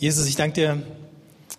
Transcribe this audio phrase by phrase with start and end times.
[0.00, 0.82] Jesus, ich danke dir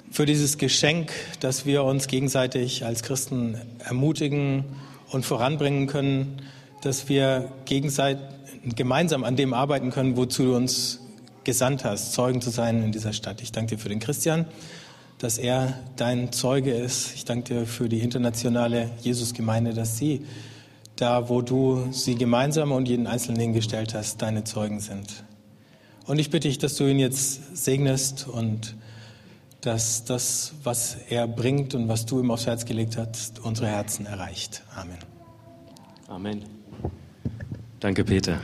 [0.09, 4.65] für dieses Geschenk, dass wir uns gegenseitig als Christen ermutigen
[5.11, 6.41] und voranbringen können,
[6.81, 8.23] dass wir gegenseitig
[8.63, 11.01] gemeinsam an dem arbeiten können, wozu du uns
[11.43, 13.43] gesandt hast, Zeugen zu sein in dieser Stadt.
[13.43, 14.47] Ich danke dir für den Christian,
[15.19, 17.13] dass er dein Zeuge ist.
[17.13, 20.25] Ich danke dir für die internationale Jesusgemeinde, dass sie
[20.95, 25.25] da, wo du sie gemeinsam und jeden Einzelnen hingestellt hast, deine Zeugen sind.
[26.07, 28.75] Und ich bitte dich, dass du ihn jetzt segnest und
[29.61, 34.05] dass das, was er bringt und was du ihm aufs Herz gelegt hast, unsere Herzen
[34.05, 34.63] erreicht.
[34.75, 34.97] Amen.
[36.07, 36.43] Amen.
[37.79, 38.41] Danke, Peter.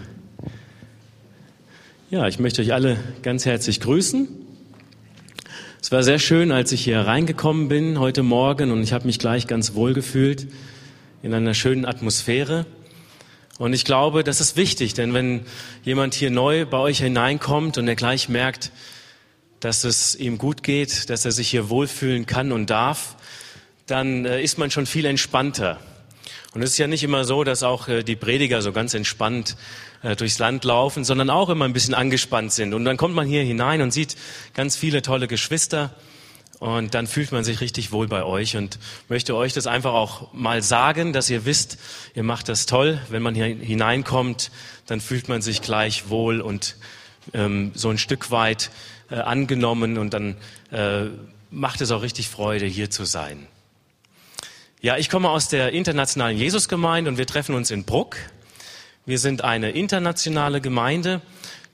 [2.09, 4.27] Ja, ich möchte euch alle ganz herzlich grüßen.
[5.81, 9.20] Es war sehr schön, als ich hier reingekommen bin heute Morgen und ich habe mich
[9.20, 10.48] gleich ganz wohl gefühlt
[11.23, 12.65] in einer schönen Atmosphäre.
[13.57, 15.45] Und ich glaube, das ist wichtig, denn wenn
[15.84, 18.71] jemand hier neu bei euch hineinkommt und er gleich merkt,
[19.59, 23.15] dass es ihm gut geht, dass er sich hier wohlfühlen kann und darf,
[23.87, 25.79] dann äh, ist man schon viel entspannter.
[26.54, 29.57] Und es ist ja nicht immer so, dass auch äh, die Prediger so ganz entspannt
[30.04, 32.73] äh, durchs Land laufen, sondern auch immer ein bisschen angespannt sind.
[32.73, 34.15] Und dann kommt man hier hinein und sieht
[34.54, 35.95] ganz viele tolle Geschwister
[36.60, 40.34] und dann fühlt man sich richtig wohl bei euch und möchte euch das einfach auch
[40.34, 41.77] mal sagen, dass ihr wisst,
[42.16, 43.00] ihr macht das toll.
[43.10, 44.50] Wenn man hier hineinkommt,
[44.88, 46.76] dann fühlt man sich gleich wohl und
[47.34, 48.72] ähm, so ein Stück weit
[49.12, 50.35] äh, angenommen und dann
[50.72, 51.05] äh,
[51.52, 53.48] macht es auch richtig Freude, hier zu sein.
[54.82, 58.18] Ja, ich komme aus der internationalen Jesusgemeinde und wir treffen uns in Bruck.
[59.05, 61.22] Wir sind eine internationale Gemeinde,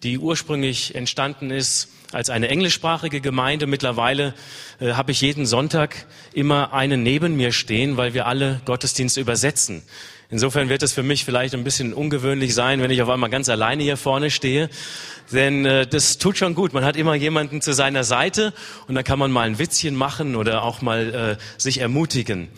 [0.03, 3.67] die ursprünglich entstanden ist als eine englischsprachige Gemeinde.
[3.67, 4.33] Mittlerweile
[4.79, 9.83] äh, habe ich jeden Sonntag immer einen neben mir stehen, weil wir alle Gottesdienste übersetzen.
[10.29, 13.49] Insofern wird es für mich vielleicht ein bisschen ungewöhnlich sein, wenn ich auf einmal ganz
[13.49, 14.69] alleine hier vorne stehe.
[15.31, 16.73] Denn äh, das tut schon gut.
[16.73, 18.53] Man hat immer jemanden zu seiner Seite
[18.87, 22.49] und da kann man mal ein Witzchen machen oder auch mal äh, sich ermutigen.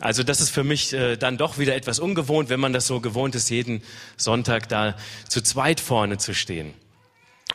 [0.00, 3.00] Also das ist für mich äh, dann doch wieder etwas ungewohnt, wenn man das so
[3.00, 3.82] gewohnt ist, jeden
[4.16, 4.94] Sonntag da
[5.28, 6.74] zu zweit vorne zu stehen.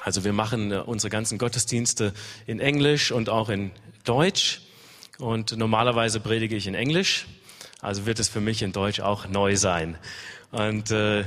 [0.03, 2.13] Also wir machen äh, unsere ganzen Gottesdienste
[2.45, 3.71] in Englisch und auch in
[4.03, 4.61] Deutsch.
[5.17, 7.25] Und normalerweise predige ich in Englisch.
[7.79, 9.97] Also wird es für mich in Deutsch auch neu sein.
[10.51, 11.23] Und äh,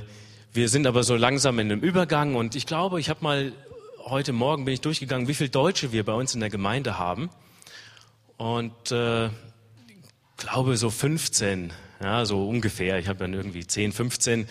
[0.52, 2.34] wir sind aber so langsam in einem Übergang.
[2.34, 3.52] Und ich glaube, ich habe mal
[4.04, 7.30] heute Morgen bin ich durchgegangen, wie viele Deutsche wir bei uns in der Gemeinde haben.
[8.36, 9.30] Und äh,
[10.36, 11.72] glaube so 15,
[12.02, 12.98] ja, so ungefähr.
[12.98, 14.46] Ich habe dann irgendwie 10, 15.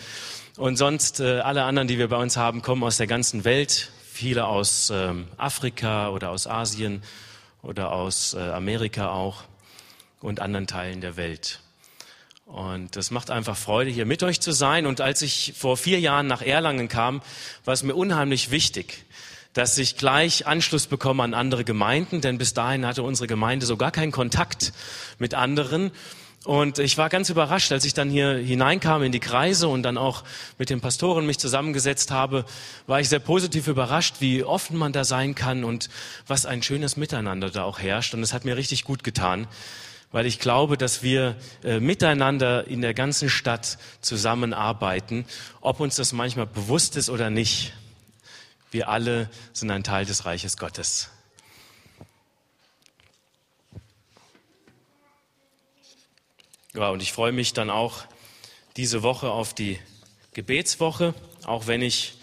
[0.56, 3.92] Und sonst äh, alle anderen, die wir bei uns haben, kommen aus der ganzen Welt
[4.16, 7.02] viele aus ähm, Afrika oder aus Asien
[7.62, 9.44] oder aus äh, Amerika auch
[10.20, 11.60] und anderen Teilen der Welt.
[12.46, 14.86] Und das macht einfach Freude, hier mit euch zu sein.
[14.86, 17.20] Und als ich vor vier Jahren nach Erlangen kam,
[17.64, 19.04] war es mir unheimlich wichtig,
[19.52, 23.76] dass ich gleich Anschluss bekomme an andere Gemeinden, denn bis dahin hatte unsere Gemeinde so
[23.76, 24.72] gar keinen Kontakt
[25.18, 25.90] mit anderen.
[26.46, 29.98] Und ich war ganz überrascht, als ich dann hier hineinkam in die Kreise und dann
[29.98, 30.22] auch
[30.58, 32.44] mit den Pastoren mich zusammengesetzt habe,
[32.86, 35.90] war ich sehr positiv überrascht, wie offen man da sein kann und
[36.28, 38.14] was ein schönes Miteinander da auch herrscht.
[38.14, 39.48] Und es hat mir richtig gut getan,
[40.12, 45.24] weil ich glaube, dass wir äh, miteinander in der ganzen Stadt zusammenarbeiten,
[45.60, 47.72] ob uns das manchmal bewusst ist oder nicht.
[48.70, 51.10] Wir alle sind ein Teil des Reiches Gottes.
[56.76, 58.04] Ja, und ich freue mich dann auch
[58.76, 59.78] diese Woche auf die
[60.34, 61.14] Gebetswoche,
[61.46, 62.18] auch wenn ich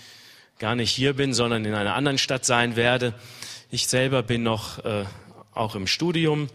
[0.59, 3.16] gar nicht hier bin, sondern in einer anderen Stadt sein werde.
[3.72, 5.06] Ich selber bin noch äh,
[5.56, 6.50] auch im Studium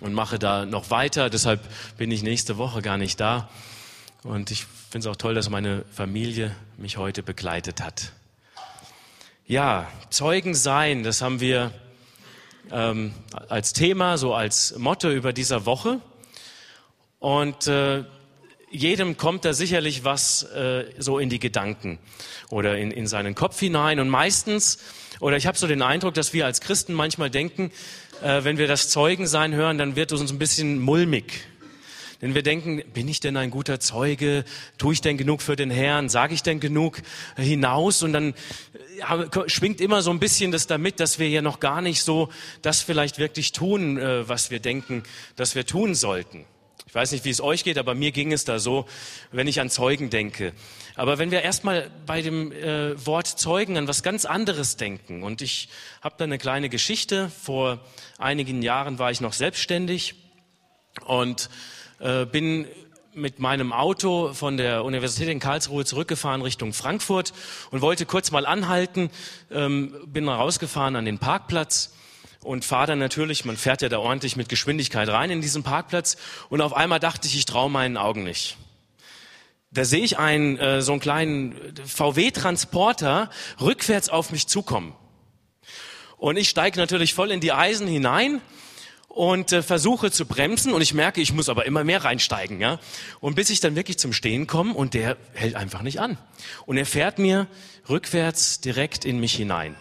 [0.00, 1.28] und mache da noch weiter.
[1.28, 1.60] Deshalb
[1.98, 3.50] bin ich nächste Woche gar nicht da.
[4.22, 8.12] Und ich finde es auch toll, dass meine Familie mich heute begleitet hat.
[9.46, 11.70] Ja, Zeugen sein, das haben wir
[12.72, 13.12] ähm,
[13.50, 16.00] als Thema, so als Motto über dieser Woche.
[17.18, 18.04] Und äh,
[18.70, 21.98] jedem kommt da sicherlich was äh, so in die Gedanken
[22.50, 23.98] oder in, in seinen Kopf hinein.
[24.00, 24.78] Und meistens,
[25.20, 27.72] oder ich habe so den Eindruck, dass wir als Christen manchmal denken,
[28.22, 31.46] äh, wenn wir das Zeugensein hören, dann wird es uns ein bisschen mulmig.
[32.20, 34.44] Denn wir denken, bin ich denn ein guter Zeuge?
[34.76, 36.08] Tue ich denn genug für den Herrn?
[36.08, 37.00] Sage ich denn genug
[37.36, 38.02] hinaus?
[38.02, 38.34] Und dann
[38.98, 42.28] ja, schwingt immer so ein bisschen das damit, dass wir ja noch gar nicht so
[42.60, 45.04] das vielleicht wirklich tun, äh, was wir denken,
[45.36, 46.44] dass wir tun sollten.
[46.88, 48.86] Ich weiß nicht, wie es euch geht, aber mir ging es da so,
[49.30, 50.54] wenn ich an Zeugen denke.
[50.94, 55.42] Aber wenn wir erstmal bei dem äh, Wort Zeugen an was ganz anderes denken, und
[55.42, 55.68] ich
[56.00, 57.80] habe da eine kleine Geschichte, vor
[58.16, 60.14] einigen Jahren war ich noch selbstständig
[61.04, 61.50] und
[61.98, 62.66] äh, bin
[63.12, 67.34] mit meinem Auto von der Universität in Karlsruhe zurückgefahren Richtung Frankfurt
[67.70, 69.10] und wollte kurz mal anhalten,
[69.50, 71.92] ähm, bin rausgefahren an den Parkplatz
[72.42, 76.16] und fahre dann natürlich, man fährt ja da ordentlich mit Geschwindigkeit rein in diesen Parkplatz
[76.48, 78.56] und auf einmal dachte ich, ich traue meinen Augen nicht.
[79.70, 81.54] Da sehe ich einen äh, so einen kleinen
[81.84, 83.30] VW-Transporter
[83.60, 84.94] rückwärts auf mich zukommen.
[86.16, 88.40] Und ich steige natürlich voll in die Eisen hinein
[89.08, 92.78] und äh, versuche zu bremsen und ich merke, ich muss aber immer mehr reinsteigen, ja.
[93.20, 96.16] Und bis ich dann wirklich zum Stehen komme und der hält einfach nicht an.
[96.66, 97.46] Und er fährt mir
[97.88, 99.76] rückwärts direkt in mich hinein.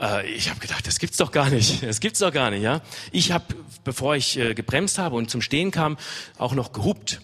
[0.00, 1.82] Äh, ich habe gedacht, das gibt's doch gar nicht.
[1.90, 2.80] Das gibt's doch gar nicht, ja.
[3.12, 3.44] Ich habe,
[3.84, 5.98] bevor ich äh, gebremst habe und zum Stehen kam,
[6.38, 7.20] auch noch gehupt.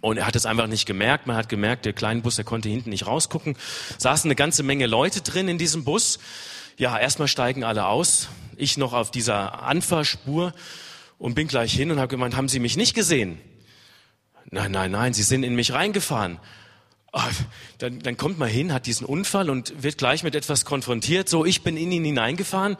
[0.00, 1.26] Und er hat es einfach nicht gemerkt.
[1.26, 3.56] Man hat gemerkt, der kleine Bus, der konnte hinten nicht rausgucken.
[3.98, 6.18] Saßen eine ganze Menge Leute drin in diesem Bus.
[6.76, 8.28] Ja, erstmal steigen alle aus.
[8.56, 10.52] Ich noch auf dieser Anfahrspur
[11.18, 13.40] und bin gleich hin und habe gemeint, haben Sie mich nicht gesehen?
[14.50, 16.38] Nein, nein, nein, Sie sind in mich reingefahren.
[17.16, 17.20] Oh,
[17.78, 21.28] dann, dann kommt man hin, hat diesen Unfall und wird gleich mit etwas konfrontiert.
[21.28, 22.76] So, ich bin in ihn hineingefahren.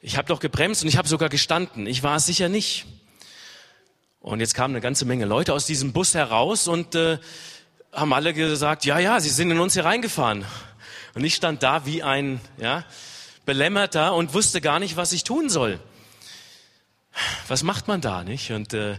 [0.00, 1.88] Ich habe doch gebremst und ich habe sogar gestanden.
[1.88, 2.86] Ich war es sicher nicht.
[4.20, 7.18] Und jetzt kamen eine ganze Menge Leute aus diesem Bus heraus und äh,
[7.92, 10.44] haben alle gesagt, ja, ja, sie sind in uns hier reingefahren.
[11.14, 12.84] Und ich stand da wie ein ja,
[13.46, 15.80] Belämmerter und wusste gar nicht, was ich tun soll.
[17.48, 18.52] Was macht man da, nicht?
[18.52, 18.96] Und äh,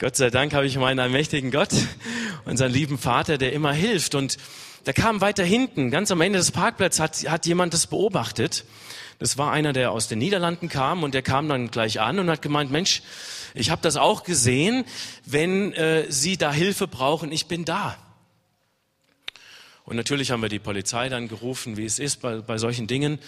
[0.00, 1.68] Gott sei Dank habe ich meinen allmächtigen Gott,
[2.46, 4.14] unseren lieben Vater, der immer hilft.
[4.14, 4.38] Und
[4.84, 8.64] da kam weiter hinten, ganz am Ende des Parkplatzes, hat, hat jemand das beobachtet.
[9.18, 12.30] Das war einer, der aus den Niederlanden kam und der kam dann gleich an und
[12.30, 13.02] hat gemeint, Mensch,
[13.52, 14.86] ich habe das auch gesehen,
[15.26, 17.98] wenn äh, Sie da Hilfe brauchen, ich bin da.
[19.84, 23.18] Und natürlich haben wir die Polizei dann gerufen, wie es ist bei, bei solchen Dingen.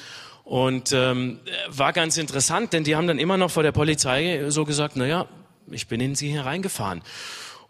[0.43, 1.39] Und ähm,
[1.69, 5.07] war ganz interessant, denn die haben dann immer noch vor der Polizei so gesagt, na
[5.07, 5.29] ja,
[5.71, 7.03] ich bin in sie hereingefahren.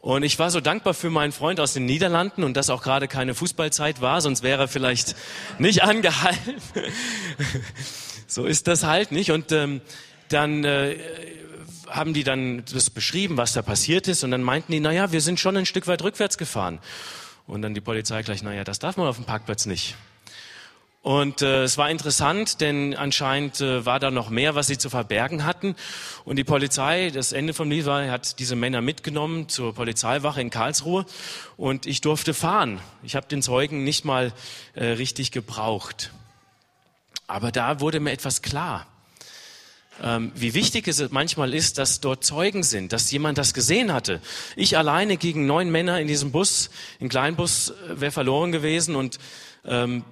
[0.00, 3.06] Und ich war so dankbar für meinen Freund aus den Niederlanden und dass auch gerade
[3.06, 5.14] keine Fußballzeit war, sonst wäre er vielleicht
[5.58, 6.54] nicht angehalten.
[8.26, 9.30] so ist das halt nicht.
[9.30, 9.80] Und ähm,
[10.28, 10.96] dann äh,
[11.88, 14.24] haben die dann das beschrieben, was da passiert ist.
[14.24, 16.80] Und dann meinten die, na ja, wir sind schon ein Stück weit rückwärts gefahren.
[17.46, 19.94] Und dann die Polizei gleich, na ja, das darf man auf dem Parkplatz nicht.
[21.02, 24.88] Und äh, es war interessant, denn anscheinend äh, war da noch mehr, was sie zu
[24.88, 25.75] verbergen hatten.
[26.25, 30.50] Und die Polizei, das Ende vom Lied war, hat diese Männer mitgenommen zur Polizeiwache in
[30.50, 31.04] Karlsruhe
[31.56, 32.81] und ich durfte fahren.
[33.02, 34.32] Ich habe den Zeugen nicht mal
[34.75, 36.12] äh, richtig gebraucht.
[37.26, 38.87] Aber da wurde mir etwas klar.
[40.00, 44.20] Ähm, wie wichtig es manchmal ist, dass dort Zeugen sind, dass jemand das gesehen hatte.
[44.54, 46.70] Ich alleine gegen neun Männer in diesem Bus,
[47.00, 49.19] in Kleinbus, äh, wäre verloren gewesen und
[49.64, 50.04] ähm,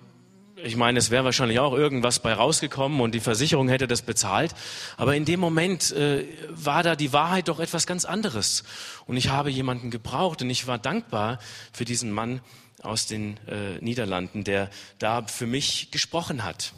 [0.64, 4.54] ich meine, es wäre wahrscheinlich auch irgendwas bei rausgekommen und die Versicherung hätte das bezahlt.
[4.96, 8.64] Aber in dem Moment äh, war da die Wahrheit doch etwas ganz anderes.
[9.06, 11.38] Und ich habe jemanden gebraucht und ich war dankbar
[11.72, 12.40] für diesen Mann
[12.82, 16.72] aus den äh, Niederlanden, der da für mich gesprochen hat.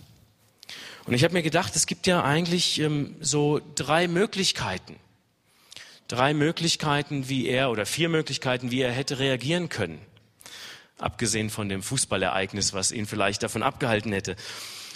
[1.05, 4.97] Und ich habe mir gedacht, es gibt ja eigentlich ähm, so drei Möglichkeiten.
[6.09, 9.99] Drei Möglichkeiten, wie er oder vier Möglichkeiten, wie er hätte reagieren können
[11.03, 14.37] abgesehen von dem Fußballereignis, was ihn vielleicht davon abgehalten hätte.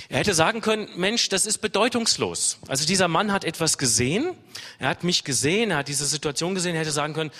[0.09, 2.59] Er hätte sagen können, Mensch, das ist bedeutungslos.
[2.69, 4.35] Also dieser Mann hat etwas gesehen,
[4.79, 7.31] er hat mich gesehen, er hat diese Situation gesehen, er hätte sagen können,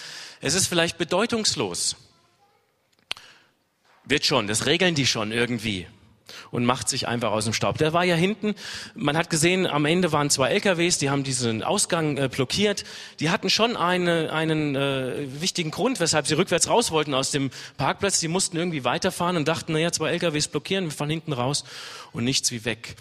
[0.41, 1.97] es ist vielleicht bedeutungslos.
[4.05, 5.87] Wird schon, das regeln die schon irgendwie
[6.51, 7.79] und macht sich einfach aus dem Staub.
[7.79, 8.55] Der war ja hinten,
[8.95, 12.85] man hat gesehen, am Ende waren zwei LKWs, die haben diesen Ausgang äh, blockiert.
[13.21, 17.51] Die hatten schon eine, einen äh, wichtigen Grund, weshalb sie rückwärts raus wollten aus dem
[17.77, 18.21] Parkplatz.
[18.21, 21.65] Die mussten irgendwie weiterfahren und dachten, naja, zwei LKWs blockieren, wir fahren hinten raus
[22.13, 22.97] und nichts wie weg.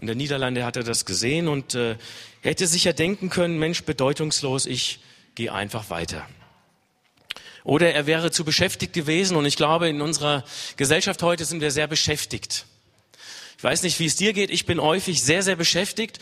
[0.00, 1.96] In der Niederlande hat er das gesehen und äh,
[2.40, 5.00] hätte sich ja denken können, Mensch, bedeutungslos, ich
[5.34, 6.26] gehe einfach weiter.
[7.64, 10.44] Oder er wäre zu beschäftigt gewesen und ich glaube, in unserer
[10.76, 12.66] Gesellschaft heute sind wir sehr beschäftigt.
[13.56, 14.50] Ich weiß nicht, wie es dir geht.
[14.50, 16.20] Ich bin häufig sehr, sehr beschäftigt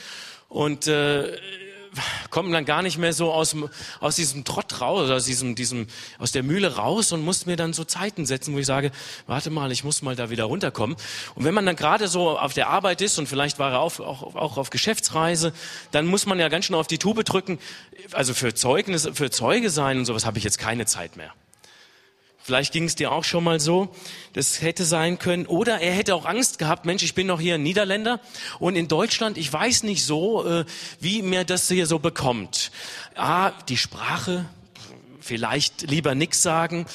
[0.48, 1.36] und äh,
[2.30, 3.54] komme dann gar nicht mehr so aus,
[4.00, 5.86] aus diesem Trott raus, aus diesem, diesem,
[6.18, 8.90] aus der Mühle raus und muss mir dann so Zeiten setzen, wo ich sage,
[9.26, 10.96] warte mal, ich muss mal da wieder runterkommen.
[11.34, 14.00] Und wenn man dann gerade so auf der Arbeit ist und vielleicht war er auch,
[14.00, 15.52] auch, auch auf Geschäftsreise,
[15.90, 17.58] dann muss man ja ganz schön auf die Tube drücken.
[18.12, 21.32] Also für Zeugnis, für Zeuge sein und sowas habe ich jetzt keine Zeit mehr.
[22.44, 23.94] Vielleicht ging es dir auch schon mal so.
[24.32, 25.46] Das hätte sein können.
[25.46, 28.20] Oder er hätte auch Angst gehabt, Mensch, ich bin doch hier ein Niederländer
[28.58, 30.64] und in Deutschland, ich weiß nicht so, äh,
[30.98, 32.72] wie mir das hier so bekommt.
[33.14, 34.46] Ah, die Sprache,
[35.20, 36.86] vielleicht lieber nix sagen.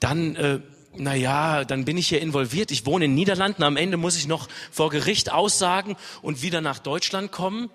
[0.00, 0.60] Dann, äh,
[0.96, 2.70] na ja, dann bin ich hier involviert.
[2.70, 3.62] Ich wohne in Niederlanden.
[3.62, 7.68] Am Ende muss ich noch vor Gericht aussagen und wieder nach Deutschland kommen,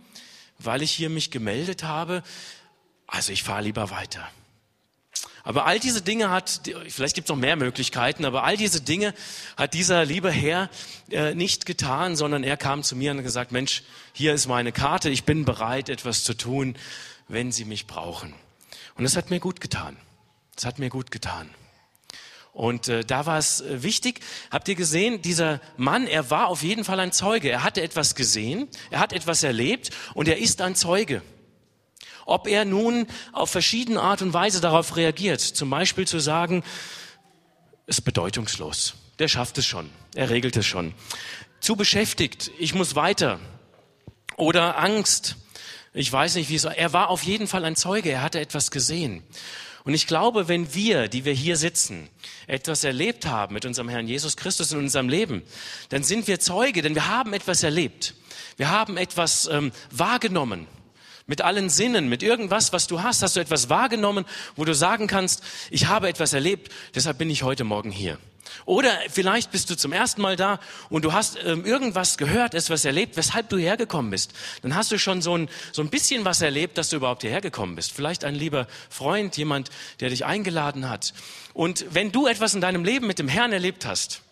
[0.58, 2.24] weil ich hier mich gemeldet habe.
[3.06, 4.28] also ich fahre lieber weiter.
[5.44, 9.14] Aber all diese Dinge hat, vielleicht gibt es noch mehr Möglichkeiten, aber all diese Dinge
[9.58, 10.70] hat dieser liebe Herr
[11.10, 14.72] äh, nicht getan, sondern er kam zu mir und hat gesagt, Mensch, hier ist meine
[14.72, 16.76] Karte, ich bin bereit, etwas zu tun,
[17.28, 18.34] wenn Sie mich brauchen.
[18.96, 19.96] Und das hat mir gut getan.
[20.56, 21.50] Das hat mir gut getan.
[22.52, 24.20] Und äh, da war es äh, wichtig,
[24.52, 27.50] habt ihr gesehen, dieser Mann, er war auf jeden Fall ein Zeuge.
[27.50, 31.22] Er hatte etwas gesehen, er hat etwas erlebt und er ist ein Zeuge.
[32.30, 36.64] Ob er nun auf verschiedene Art und Weise darauf reagiert, zum Beispiel zu sagen,
[37.88, 40.94] ist bedeutungslos, der schafft es schon, er regelt es schon.
[41.60, 43.40] Zu beschäftigt, ich muss weiter.
[44.38, 45.38] Oder Angst,
[45.92, 46.78] ich weiß nicht, wie es war.
[46.78, 49.24] Er war auf jeden Fall ein Zeuge, er hatte etwas gesehen.
[49.84, 52.10] Und ich glaube, wenn wir, die wir hier sitzen,
[52.46, 55.42] etwas erlebt haben mit unserem Herrn Jesus Christus in unserem Leben,
[55.90, 58.14] dann sind wir Zeuge, denn wir haben etwas erlebt.
[58.56, 60.68] Wir haben etwas ähm, wahrgenommen
[61.30, 65.06] mit allen Sinnen, mit irgendwas, was du hast, hast du etwas wahrgenommen, wo du sagen
[65.06, 68.18] kannst, ich habe etwas erlebt, deshalb bin ich heute Morgen hier.
[68.66, 70.60] Oder vielleicht bist du zum ersten Mal da
[70.90, 74.34] und du hast ähm, irgendwas gehört, etwas erlebt, weshalb du hergekommen bist.
[74.64, 77.42] Dann hast du schon so ein, so ein bisschen was erlebt, dass du überhaupt hierher
[77.42, 77.92] gekommen bist.
[77.92, 79.70] Vielleicht ein lieber Freund, jemand,
[80.00, 81.14] der dich eingeladen hat.
[81.54, 84.24] Und wenn du etwas in deinem Leben mit dem Herrn erlebt hast,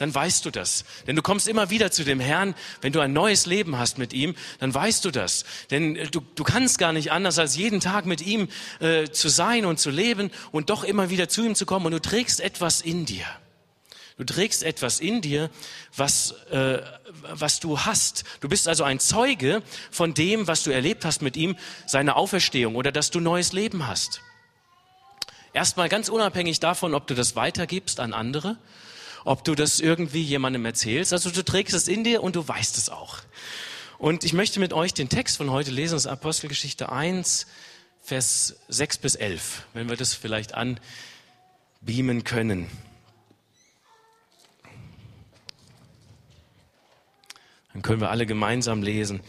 [0.00, 0.84] dann weißt du das.
[1.06, 4.14] Denn du kommst immer wieder zu dem Herrn, wenn du ein neues Leben hast mit
[4.14, 5.44] ihm, dann weißt du das.
[5.70, 8.48] Denn äh, du, du kannst gar nicht anders, als jeden Tag mit ihm
[8.80, 11.86] äh, zu sein und zu leben und doch immer wieder zu ihm zu kommen.
[11.86, 13.26] Und du trägst etwas in dir.
[14.16, 15.50] Du trägst etwas in dir,
[15.94, 16.78] was, äh,
[17.32, 18.24] was du hast.
[18.40, 22.74] Du bist also ein Zeuge von dem, was du erlebt hast mit ihm, seine Auferstehung
[22.74, 24.22] oder dass du neues Leben hast.
[25.52, 28.56] Erstmal ganz unabhängig davon, ob du das weitergibst an andere
[29.24, 31.12] ob du das irgendwie jemandem erzählst.
[31.12, 33.18] Also du trägst es in dir und du weißt es auch.
[33.98, 37.46] Und ich möchte mit euch den Text von heute lesen, das Apostelgeschichte 1,
[38.02, 42.66] Vers 6 bis 11, wenn wir das vielleicht anbeamen können.
[47.72, 49.20] Dann können wir alle gemeinsam lesen.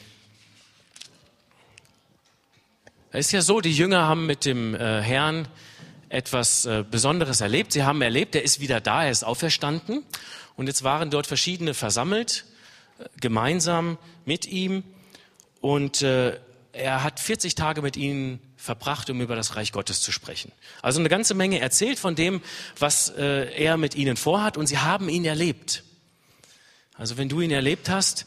[3.11, 5.47] Es ist ja so, die Jünger haben mit dem äh, Herrn
[6.11, 7.71] etwas äh, Besonderes erlebt.
[7.71, 10.03] Sie haben erlebt, er ist wieder da, er ist auferstanden.
[10.55, 12.45] Und jetzt waren dort verschiedene versammelt,
[12.99, 14.83] äh, gemeinsam mit ihm.
[15.61, 16.37] Und äh,
[16.73, 20.51] er hat 40 Tage mit ihnen verbracht, um über das Reich Gottes zu sprechen.
[20.81, 22.41] Also eine ganze Menge erzählt von dem,
[22.79, 24.55] was er mit ihnen vorhat.
[24.55, 25.83] Und sie haben ihn erlebt.
[26.95, 28.25] Also wenn du ihn erlebt hast,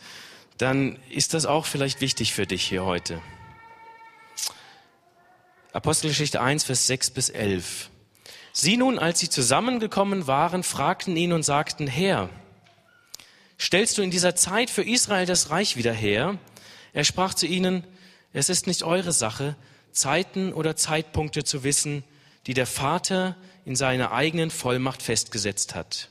[0.59, 3.23] dann ist das auch vielleicht wichtig für dich hier heute.
[5.75, 7.91] Apostelgeschichte 1, Vers 6 bis 11.
[8.53, 12.31] Sie nun, als sie zusammengekommen waren, fragten ihn und sagten, Herr,
[13.59, 16.39] stellst du in dieser Zeit für Israel das Reich wieder her?
[16.93, 17.83] Er sprach zu ihnen,
[18.33, 19.57] es ist nicht eure Sache,
[19.91, 22.05] Zeiten oder Zeitpunkte zu wissen,
[22.47, 26.09] die der Vater in seiner eigenen Vollmacht festgesetzt hat.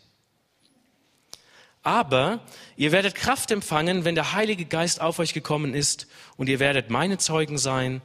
[1.84, 2.42] Aber
[2.76, 6.90] ihr werdet Kraft empfangen, wenn der Heilige Geist auf euch gekommen ist, und ihr werdet
[6.90, 8.02] meine Zeugen sein,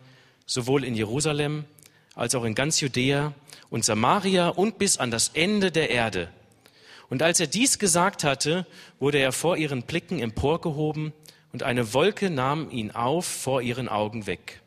[0.48, 1.64] sowohl in Jerusalem
[2.16, 3.32] als auch in ganz Judäa
[3.70, 6.28] und Samaria und bis an das Ende der Erde.
[7.08, 8.66] Und als er dies gesagt hatte,
[8.98, 11.12] wurde er vor ihren Blicken emporgehoben
[11.52, 14.60] und eine Wolke nahm ihn auf vor ihren Augen weg.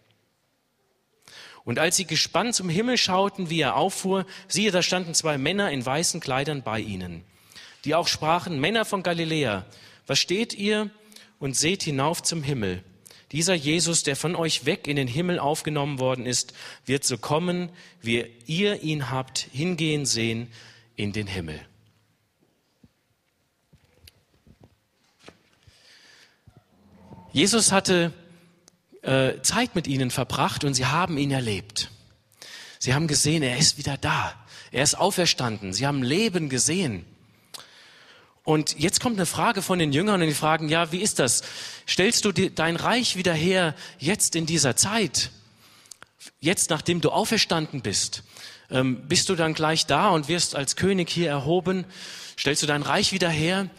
[1.63, 5.71] Und als sie gespannt zum Himmel schauten, wie er auffuhr, siehe, da standen zwei Männer
[5.71, 7.23] in weißen Kleidern bei ihnen,
[7.85, 9.65] die auch sprachen, Männer von Galiläa,
[10.07, 10.89] was steht ihr
[11.39, 12.83] und seht hinauf zum Himmel?
[13.31, 16.53] Dieser Jesus, der von euch weg in den Himmel aufgenommen worden ist,
[16.85, 17.69] wird so kommen,
[18.01, 20.51] wie ihr ihn habt hingehen sehen
[20.95, 21.59] in den Himmel.
[27.31, 28.11] Jesus hatte
[29.03, 31.89] äh, Zeit mit ihnen verbracht und sie haben ihn erlebt.
[32.79, 34.33] Sie haben gesehen, er ist wieder da.
[34.71, 35.71] Er ist auferstanden.
[35.71, 37.05] Sie haben Leben gesehen.
[38.43, 41.43] Und jetzt kommt eine Frage von den Jüngern und die fragen, ja, wie ist das?
[41.87, 45.29] Stellst du dein Reich wieder her jetzt in dieser Zeit?
[46.39, 48.23] Jetzt, nachdem du auferstanden bist?
[48.71, 51.85] Ähm, bist du dann gleich da und wirst als König hier erhoben?
[52.37, 53.69] Stellst du dein Reich wieder her?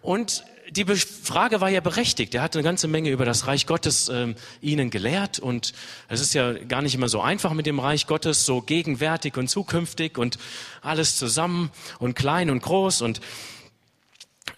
[0.00, 2.34] Und die Frage war ja berechtigt.
[2.34, 5.72] Er hat eine ganze Menge über das Reich Gottes ähm, ihnen gelehrt und
[6.08, 9.48] es ist ja gar nicht immer so einfach mit dem Reich Gottes, so gegenwärtig und
[9.48, 10.38] zukünftig und
[10.82, 13.20] alles zusammen und klein und groß und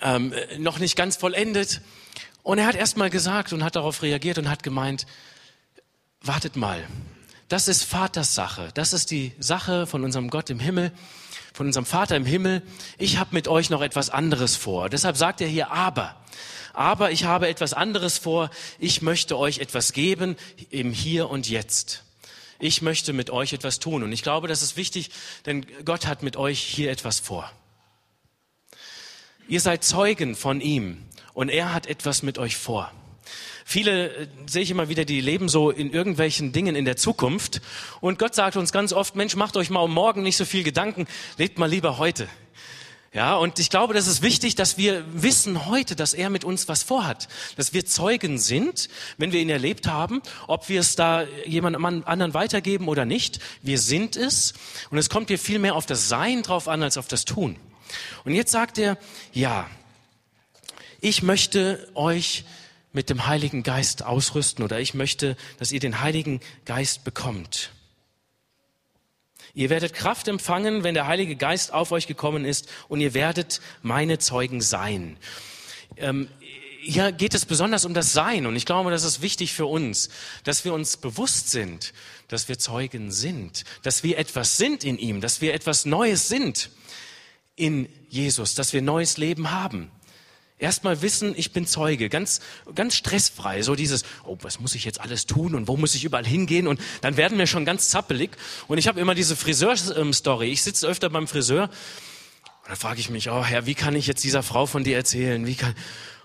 [0.00, 1.81] ähm, noch nicht ganz vollendet.
[2.43, 5.07] Und er hat erst mal gesagt und hat darauf reagiert und hat gemeint,
[6.21, 6.87] wartet mal,
[7.49, 10.93] das ist Vaters Sache, das ist die Sache von unserem Gott im Himmel,
[11.52, 12.62] von unserem Vater im Himmel.
[12.99, 14.88] Ich habe mit euch noch etwas anderes vor.
[14.88, 16.16] Deshalb sagt er hier aber.
[16.73, 18.50] Aber ich habe etwas anderes vor.
[18.78, 20.37] Ich möchte euch etwas geben
[20.71, 22.02] im Hier und Jetzt.
[22.59, 24.02] ich möchte mit euch etwas tun.
[24.02, 25.11] Und ich glaube, das ist wichtig,
[25.47, 27.50] denn Gott hat mit euch hier etwas vor.
[29.49, 32.91] Ihr seid Zeugen von ihm und er hat etwas mit euch vor.
[33.65, 37.61] Viele äh, sehe ich immer wieder, die leben so in irgendwelchen Dingen in der Zukunft.
[38.00, 40.65] Und Gott sagt uns ganz oft, Mensch, macht euch mal um morgen nicht so viel
[40.65, 42.29] Gedanken, lebt mal lieber heute.
[43.12, 46.69] Ja, und ich glaube, das ist wichtig, dass wir wissen heute, dass er mit uns
[46.69, 47.29] was vorhat.
[47.57, 52.35] Dass wir Zeugen sind, wenn wir ihn erlebt haben, ob wir es da jemandem anderen
[52.35, 53.38] weitergeben oder nicht.
[53.62, 54.55] Wir sind es.
[54.91, 57.57] Und es kommt hier viel mehr auf das Sein drauf an, als auf das Tun.
[58.25, 58.99] Und jetzt sagt er,
[59.33, 59.69] ja,
[61.00, 62.45] ich möchte euch
[62.93, 67.71] mit dem Heiligen Geist ausrüsten oder ich möchte, dass ihr den Heiligen Geist bekommt.
[69.55, 73.61] Ihr werdet Kraft empfangen, wenn der Heilige Geist auf euch gekommen ist und ihr werdet
[73.83, 75.16] meine Zeugen sein.
[75.97, 76.28] Ähm,
[76.81, 80.09] hier geht es besonders um das Sein und ich glaube, das ist wichtig für uns,
[80.45, 81.93] dass wir uns bewusst sind,
[82.28, 86.71] dass wir Zeugen sind, dass wir etwas sind in ihm, dass wir etwas Neues sind
[87.57, 89.91] in Jesus, dass wir neues Leben haben.
[90.59, 92.41] Erstmal wissen, ich bin Zeuge, ganz,
[92.75, 93.61] ganz stressfrei.
[93.61, 96.67] So dieses, oh, was muss ich jetzt alles tun und wo muss ich überall hingehen?
[96.67, 98.31] Und dann werden wir schon ganz zappelig.
[98.67, 100.51] Und ich habe immer diese Friseur-Story.
[100.51, 104.07] Ich sitze öfter beim Friseur und dann frage ich mich, oh Herr, wie kann ich
[104.07, 105.47] jetzt dieser Frau von dir erzählen?
[105.47, 105.75] Wie kann,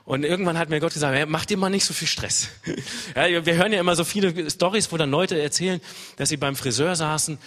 [0.06, 2.48] und irgendwann hat mir Gott gesagt, ja, mach dir mal nicht so viel Stress.
[3.16, 5.82] Ja, wir hören ja immer so viele Stories, wo dann Leute erzählen,
[6.16, 7.38] dass sie beim Friseur saßen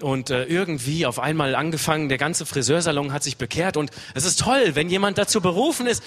[0.00, 3.76] und äh, irgendwie auf einmal angefangen, der ganze Friseursalon hat sich bekehrt.
[3.76, 6.02] Und es ist toll, wenn jemand dazu berufen ist,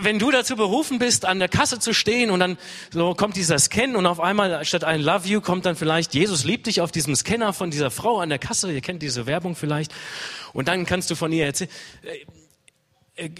[0.00, 2.56] wenn du dazu berufen bist, an der Kasse zu stehen und dann
[2.90, 6.44] so kommt dieser Scan und auf einmal statt ein Love You kommt dann vielleicht Jesus
[6.44, 9.56] liebt dich auf diesem Scanner von dieser Frau an der Kasse, ihr kennt diese Werbung
[9.56, 9.92] vielleicht.
[10.52, 11.70] Und dann kannst du von ihr erzählen
[12.02, 12.24] äh,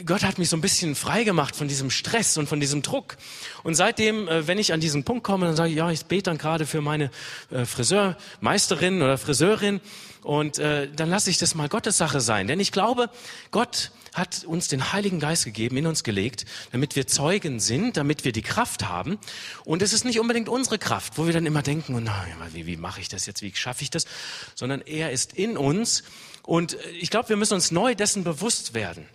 [0.06, 3.18] Gott hat mich so ein bisschen frei gemacht von diesem Stress und von diesem Druck.
[3.62, 6.30] Und seitdem, äh, wenn ich an diesen Punkt komme, dann sage ich, ja, ich bete
[6.30, 7.10] dann gerade für meine
[7.50, 9.82] äh, Friseurmeisterin oder Friseurin
[10.22, 12.46] und äh, dann lasse ich das mal Gottes Sache sein.
[12.46, 13.10] Denn ich glaube,
[13.50, 18.24] Gott hat uns den Heiligen Geist gegeben, in uns gelegt, damit wir Zeugen sind, damit
[18.24, 19.18] wir die Kraft haben.
[19.66, 22.64] Und es ist nicht unbedingt unsere Kraft, wo wir dann immer denken, oh nein, wie,
[22.64, 24.06] wie mache ich das jetzt, wie schaffe ich das,
[24.54, 26.02] sondern er ist in uns.
[26.44, 29.06] Und ich glaube, wir müssen uns neu dessen bewusst werden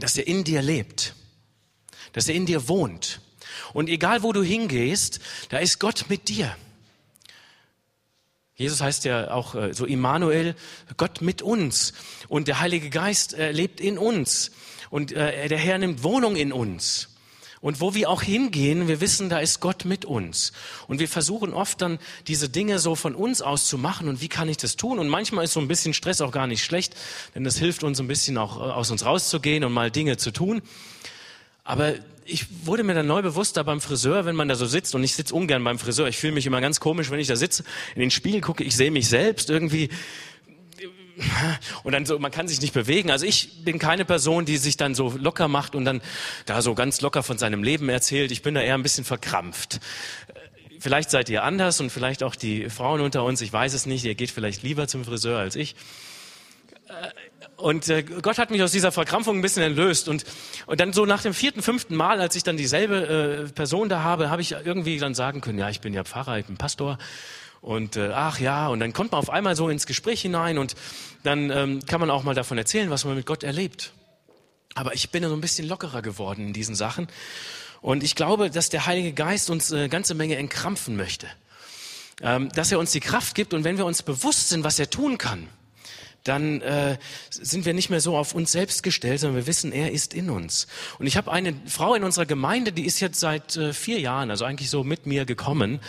[0.00, 1.14] dass er in dir lebt,
[2.12, 3.20] dass er in dir wohnt.
[3.72, 6.54] Und egal wo du hingehst, da ist Gott mit dir.
[8.54, 10.54] Jesus heißt ja auch äh, so Immanuel,
[10.98, 11.94] Gott mit uns.
[12.28, 14.50] Und der Heilige Geist äh, lebt in uns.
[14.90, 17.09] Und äh, der Herr nimmt Wohnung in uns.
[17.60, 20.52] Und wo wir auch hingehen, wir wissen, da ist Gott mit uns.
[20.88, 24.08] Und wir versuchen oft dann diese Dinge so von uns aus zu machen.
[24.08, 24.98] Und wie kann ich das tun?
[24.98, 26.94] Und manchmal ist so ein bisschen Stress auch gar nicht schlecht,
[27.34, 30.30] denn das hilft uns ein bisschen auch äh, aus uns rauszugehen und mal Dinge zu
[30.30, 30.62] tun.
[31.62, 31.94] Aber
[32.24, 35.04] ich wurde mir dann neu bewusst, da beim Friseur, wenn man da so sitzt, und
[35.04, 37.64] ich sitze ungern beim Friseur, ich fühle mich immer ganz komisch, wenn ich da sitze,
[37.94, 39.90] in den Spiegel gucke, ich sehe mich selbst irgendwie,
[41.82, 43.10] und dann so, man kann sich nicht bewegen.
[43.10, 46.00] Also ich bin keine Person, die sich dann so locker macht und dann
[46.46, 48.30] da so ganz locker von seinem Leben erzählt.
[48.30, 49.80] Ich bin da eher ein bisschen verkrampft.
[50.78, 53.40] Vielleicht seid ihr anders und vielleicht auch die Frauen unter uns.
[53.42, 54.04] Ich weiß es nicht.
[54.04, 55.76] Ihr geht vielleicht lieber zum Friseur als ich.
[57.56, 60.08] Und äh, Gott hat mich aus dieser Verkrampfung ein bisschen erlöst.
[60.08, 60.24] Und,
[60.66, 64.02] und dann so nach dem vierten, fünften Mal, als ich dann dieselbe äh, Person da
[64.02, 66.98] habe, habe ich irgendwie dann sagen können, ja, ich bin ja Pfarrer, ich bin Pastor.
[67.60, 70.74] Und äh, ach ja, und dann kommt man auf einmal so ins Gespräch hinein und
[71.22, 73.92] dann ähm, kann man auch mal davon erzählen, was man mit Gott erlebt.
[74.74, 77.08] Aber ich bin so ein bisschen lockerer geworden in diesen Sachen.
[77.82, 81.26] Und ich glaube, dass der Heilige Geist uns eine ganze Menge entkrampfen möchte.
[82.22, 84.90] Ähm, dass er uns die Kraft gibt und wenn wir uns bewusst sind, was er
[84.90, 85.48] tun kann,
[86.24, 86.98] dann äh,
[87.30, 90.28] sind wir nicht mehr so auf uns selbst gestellt, sondern wir wissen, er ist in
[90.28, 90.66] uns.
[90.98, 94.30] Und ich habe eine Frau in unserer Gemeinde, die ist jetzt seit äh, vier Jahren,
[94.30, 95.80] also eigentlich so mit mir gekommen.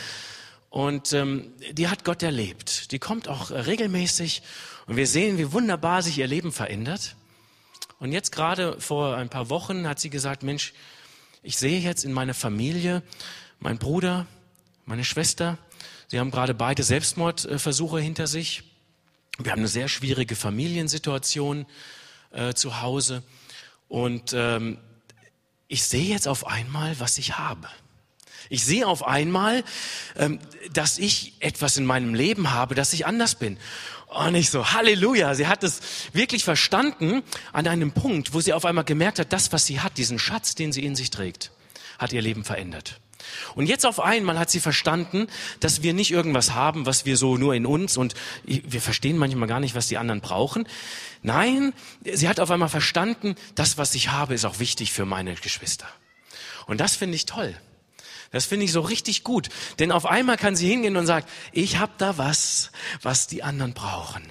[0.72, 2.94] Und ähm, die hat Gott erlebt.
[2.94, 4.42] Die kommt auch äh, regelmäßig
[4.88, 7.18] und wir sehen, wie wunderbar sich ihr Leben verändert.
[8.00, 10.74] Und jetzt gerade vor ein paar Wochen hat sie gesagt, Mensch,
[11.44, 13.04] ich sehe jetzt in meiner Familie,
[13.60, 14.28] mein Bruder,
[14.86, 15.58] meine Schwester,
[16.08, 18.64] sie haben gerade beide Selbstmordversuche hinter sich.
[19.40, 21.66] Wir haben eine sehr schwierige Familiensituation
[22.32, 23.24] äh, zu Hause.
[23.90, 24.78] Und ähm,
[25.68, 27.68] ich sehe jetzt auf einmal, was ich habe.
[28.52, 29.64] Ich sehe auf einmal,
[30.18, 30.38] ähm,
[30.74, 33.58] dass ich etwas in meinem Leben habe, dass ich anders bin.
[34.08, 35.80] Und ich so, Halleluja, sie hat es
[36.12, 39.98] wirklich verstanden an einem Punkt, wo sie auf einmal gemerkt hat, das, was sie hat,
[39.98, 41.52] diesen Schatz, den sie in sich trägt,
[41.98, 43.00] hat ihr Leben verändert.
[43.56, 45.28] Und jetzt auf einmal hat sie verstanden,
[45.62, 49.48] dass wir nicht irgendwas haben, was wir so nur in uns und wir verstehen manchmal
[49.48, 50.68] gar nicht, was die anderen brauchen.
[51.22, 51.72] Nein,
[52.04, 55.88] sie hat auf einmal verstanden, das, was ich habe, ist auch wichtig für meine Geschwister.
[56.66, 57.56] Und das finde ich toll
[58.32, 59.50] Das finde ich so richtig gut.
[59.80, 63.74] Denn auf einmal kann sie hingehen und sagen, ich habe da was, was die anderen
[63.74, 64.24] brauchen.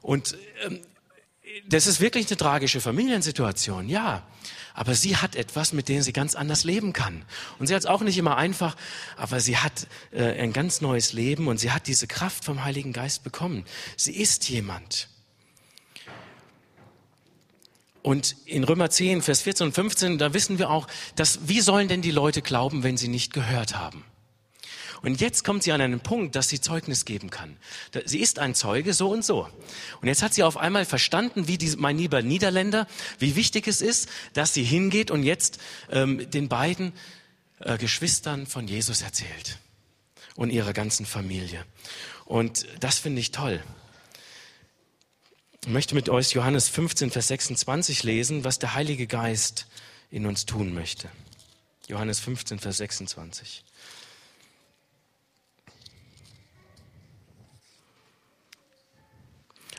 [0.00, 0.80] Und ähm,
[1.68, 4.22] das ist wirklich eine tragische Familiensituation, ja.
[4.72, 7.24] Aber sie hat etwas, mit dem sie ganz anders leben kann.
[7.58, 8.76] Und sie hat es auch nicht immer einfach,
[9.16, 12.92] aber sie hat äh, ein ganz neues Leben und sie hat diese Kraft vom Heiligen
[12.92, 13.64] Geist bekommen.
[13.96, 15.08] Sie ist jemand.
[18.04, 21.88] Und in Römer 10, Vers 14 und 15, da wissen wir auch, dass, wie sollen
[21.88, 24.04] denn die Leute glauben, wenn sie nicht gehört haben?
[25.00, 27.56] Und jetzt kommt sie an einen Punkt, dass sie Zeugnis geben kann.
[28.04, 29.48] Sie ist ein Zeuge, so und so.
[30.02, 32.86] Und jetzt hat sie auf einmal verstanden, wie die, mein lieber Niederländer,
[33.18, 35.58] wie wichtig es ist, dass sie hingeht und jetzt
[35.90, 36.92] ähm, den beiden
[37.60, 39.60] äh, Geschwistern von Jesus erzählt
[40.36, 41.64] und ihrer ganzen Familie.
[42.26, 43.62] Und das finde ich toll.
[45.64, 49.66] Ich möchte mit euch Johannes 15, Vers 26 lesen, was der Heilige Geist
[50.10, 51.08] in uns tun möchte.
[51.88, 53.64] Johannes 15, Vers 26.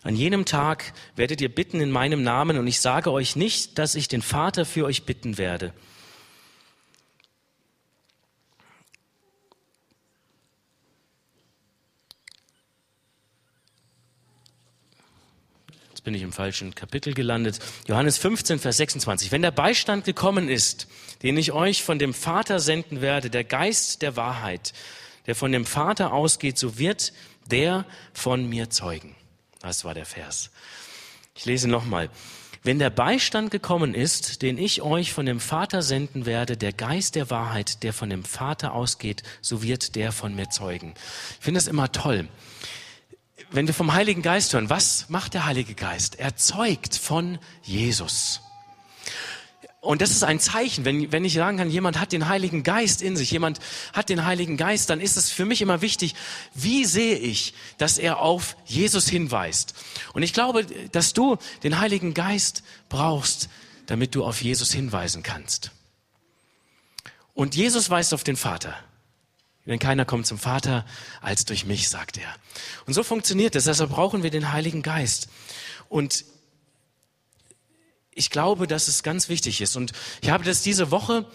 [0.01, 3.93] An jenem Tag werdet ihr bitten in meinem Namen und ich sage euch nicht, dass
[3.93, 5.71] ich den Vater für euch bitten werde.
[16.05, 17.59] Bin ich im falschen Kapitel gelandet.
[17.87, 19.31] Johannes 15, Vers 26.
[19.31, 20.87] Wenn der Beistand gekommen ist,
[21.23, 24.71] den ich euch von dem Vater senden werde, der Geist der Wahrheit,
[25.25, 27.11] der von dem Vater ausgeht, so wird
[27.49, 29.15] der von mir zeugen.
[29.61, 30.51] Das war der Vers.
[31.33, 32.09] Ich lese nochmal.
[32.63, 37.15] Wenn der Beistand gekommen ist, den ich euch von dem Vater senden werde, der Geist
[37.15, 40.93] der Wahrheit, der von dem Vater ausgeht, so wird der von mir zeugen.
[41.39, 42.27] Ich finde das immer toll.
[43.51, 46.19] Wenn wir vom Heiligen Geist hören, was macht der Heilige Geist?
[46.19, 48.41] Er zeugt von Jesus.
[49.85, 53.03] Und das ist ein Zeichen, wenn, wenn ich sagen kann, jemand hat den Heiligen Geist
[53.03, 53.59] in sich, jemand
[53.93, 56.15] hat den Heiligen Geist, dann ist es für mich immer wichtig,
[56.55, 59.75] wie sehe ich, dass er auf Jesus hinweist.
[60.13, 63.47] Und ich glaube, dass du den Heiligen Geist brauchst,
[63.85, 65.69] damit du auf Jesus hinweisen kannst.
[67.35, 68.75] Und Jesus weist auf den Vater.
[69.65, 70.85] Denn keiner kommt zum Vater
[71.21, 72.27] als durch mich, sagt er.
[72.85, 73.63] Und so funktioniert es.
[73.65, 75.27] Deshalb brauchen wir den Heiligen Geist.
[75.89, 76.25] Und
[78.13, 79.75] ich glaube, dass es ganz wichtig ist.
[79.75, 81.25] Und ich habe das diese Woche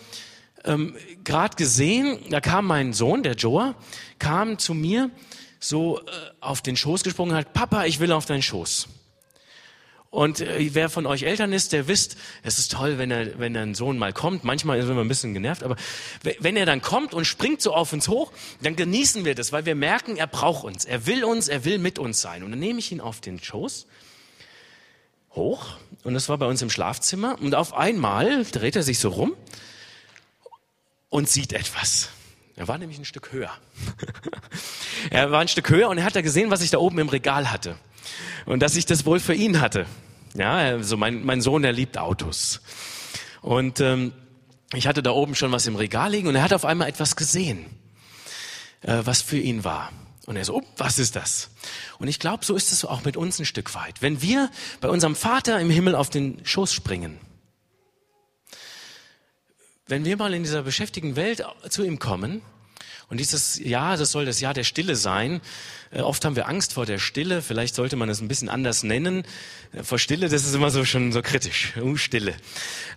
[0.64, 2.18] ähm, gerade gesehen.
[2.30, 3.74] Da kam mein Sohn, der Joa,
[4.18, 5.10] kam zu mir
[5.58, 6.02] so äh,
[6.40, 8.88] auf den Schoß gesprungen und hat, Papa, ich will auf deinen Schoß.
[10.10, 13.56] Und äh, wer von euch Eltern ist, der wisst, es ist toll, wenn er, wenn
[13.56, 14.42] ein Sohn mal kommt.
[14.42, 15.76] Manchmal ist immer ein bisschen genervt, aber
[16.40, 19.66] wenn er dann kommt und springt so auf uns hoch, dann genießen wir das, weil
[19.66, 22.42] wir merken, er braucht uns, er will uns, er will mit uns sein.
[22.42, 23.86] Und dann nehme ich ihn auf den Schoß
[25.34, 29.10] hoch und das war bei uns im Schlafzimmer und auf einmal dreht er sich so
[29.10, 29.36] rum
[31.08, 32.08] und sieht etwas.
[32.56, 33.52] Er war nämlich ein Stück höher.
[35.10, 37.08] er war ein Stück höher und er hat da gesehen, was ich da oben im
[37.08, 37.78] Regal hatte
[38.46, 39.86] und dass ich das wohl für ihn hatte.
[40.34, 42.60] Ja, also mein, mein Sohn, der liebt Autos
[43.42, 44.12] und ähm,
[44.72, 47.16] ich hatte da oben schon was im Regal liegen und er hat auf einmal etwas
[47.16, 47.66] gesehen,
[48.82, 49.90] äh, was für ihn war.
[50.26, 51.50] Und er so, oh, was ist das?
[51.98, 54.00] Und ich glaube, so ist es auch mit uns ein Stück weit.
[54.00, 54.48] Wenn wir
[54.80, 57.18] bei unserem Vater im Himmel auf den Schoß springen,
[59.88, 62.42] wenn wir mal in dieser beschäftigten Welt zu ihm kommen,
[63.10, 65.40] und dieses Jahr, das soll das Jahr der Stille sein.
[65.90, 67.42] Äh, oft haben wir Angst vor der Stille.
[67.42, 69.24] Vielleicht sollte man es ein bisschen anders nennen.
[69.72, 71.74] Äh, vor Stille, das ist immer so schon so kritisch.
[71.76, 72.34] Uh, Stille.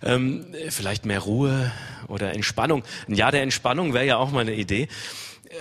[0.02, 1.72] Ähm, vielleicht mehr Ruhe
[2.06, 2.84] oder Entspannung.
[3.08, 4.88] Ein Jahr der Entspannung wäre ja auch mal eine Idee.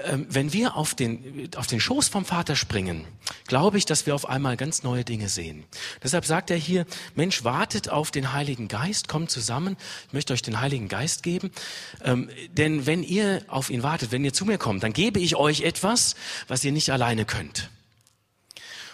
[0.06, 3.06] Ähm, wenn wir auf den, auf den Schoß vom Vater springen,
[3.54, 5.64] glaube ich, dass wir auf einmal ganz neue Dinge sehen.
[6.02, 10.42] Deshalb sagt er hier, Mensch, wartet auf den Heiligen Geist, kommt zusammen, ich möchte euch
[10.42, 11.52] den Heiligen Geist geben.
[12.04, 15.36] Ähm, denn wenn ihr auf ihn wartet, wenn ihr zu mir kommt, dann gebe ich
[15.36, 16.16] euch etwas,
[16.48, 17.70] was ihr nicht alleine könnt.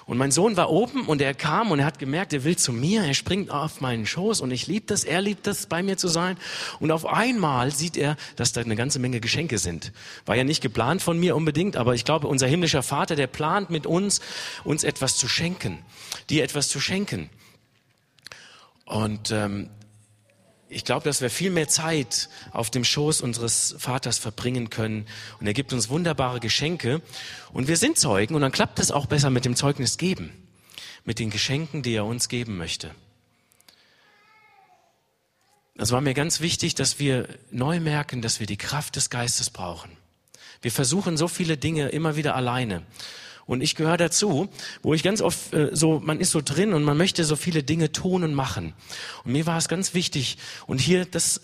[0.10, 2.74] Und mein Sohn war oben und er kam und er hat gemerkt, er will zu
[2.74, 5.98] mir, er springt auf meinen Schoß und ich liebe das, er liebt das, bei mir
[5.98, 6.36] zu sein.
[6.80, 9.91] Und auf einmal sieht er, dass da eine ganze Menge Geschenke sind.
[10.26, 13.69] War ja nicht geplant von mir unbedingt, aber ich glaube, unser himmlischer Vater, der plant
[13.69, 14.19] mit uns,
[14.63, 15.78] uns etwas zu schenken,
[16.32, 17.30] dir etwas zu schenken.
[18.86, 19.69] Und ähm,
[20.71, 25.08] ich glaube, dass wir viel mehr Zeit auf dem Schoß unseres Vaters verbringen können.
[25.39, 27.01] Und er gibt uns wunderbare Geschenke.
[27.51, 28.36] Und wir sind Zeugen.
[28.36, 30.32] Und dann klappt es auch besser mit dem Zeugnis geben.
[31.05, 32.91] Mit den Geschenken, die er uns geben möchte.
[35.73, 39.49] Das war mir ganz wichtig, dass wir neu merken, dass wir die Kraft des Geistes
[39.49, 39.89] brauchen.
[40.62, 42.84] Wir versuchen so viele Dinge immer wieder alleine.
[43.49, 44.47] Und ich gehöre dazu,
[44.83, 47.63] wo ich ganz oft äh, so, man ist so drin und man möchte so viele
[47.63, 48.75] Dinge tun und machen.
[49.25, 50.38] Und mir war es ganz wichtig.
[50.67, 51.41] Und hier, das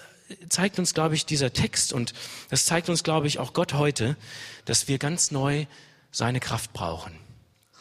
[0.47, 2.13] zeigt uns, glaube ich, dieser Text und
[2.51, 4.17] das zeigt uns, glaube ich, auch Gott heute,
[4.65, 5.65] dass wir ganz neu
[6.11, 7.24] seine Kraft brauchen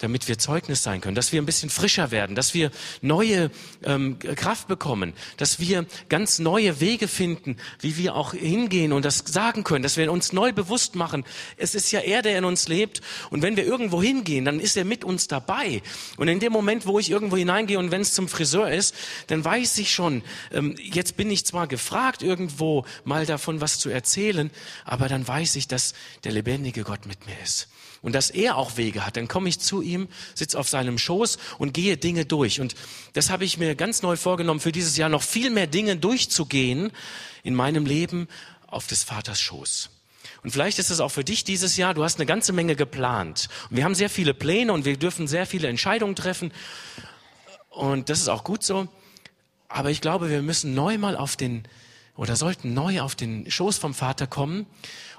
[0.01, 3.51] damit wir Zeugnis sein können, dass wir ein bisschen frischer werden, dass wir neue
[3.85, 9.23] ähm, Kraft bekommen, dass wir ganz neue Wege finden, wie wir auch hingehen und das
[9.27, 11.25] sagen können, dass wir uns neu bewusst machen,
[11.57, 13.03] es ist ja er, der in uns lebt.
[13.31, 15.81] Und wenn wir irgendwo hingehen, dann ist er mit uns dabei.
[16.17, 18.95] Und in dem Moment, wo ich irgendwo hineingehe und wenn es zum Friseur ist,
[19.29, 23.91] dann weiß ich schon, ähm, jetzt bin ich zwar gefragt, irgendwo mal davon was zu
[23.91, 24.51] erzählen,
[24.85, 27.69] aber dann weiß ich, dass der lebendige Gott mit mir ist
[28.05, 31.39] und dass er auch Wege hat, dann komme ich zu ihm, sitze auf seinem Schoß
[31.57, 32.61] und gehe Dinge durch.
[32.61, 32.75] Und
[33.15, 36.93] das habe ich mir ganz neu vorgenommen, für dieses Jahr noch viel mehr Dinge durchzugehen
[37.45, 38.29] in meinem Leben
[38.67, 39.89] auf des Vaters Schoß.
[40.43, 43.49] Und vielleicht ist es auch für dich dieses Jahr, du hast eine ganze Menge geplant.
[43.71, 46.53] Und wir haben sehr viele Pläne und wir dürfen sehr viele Entscheidungen treffen.
[47.71, 48.87] Und das ist auch gut so.
[49.69, 51.67] Aber ich glaube, wir müssen neu mal auf den,
[52.17, 54.67] oder sollten neu auf den Schoß vom Vater kommen